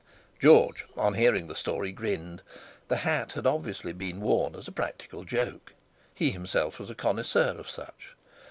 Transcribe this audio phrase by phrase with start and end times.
[0.39, 2.41] George, on hearing the story, grinned.
[2.87, 5.73] The hat had obviously been worn as a practical joke!
[6.15, 8.15] He himself was a connoisseur of such.